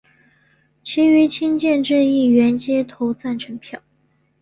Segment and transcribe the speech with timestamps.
[0.83, 3.83] 其余亲建制议员皆投赞成票。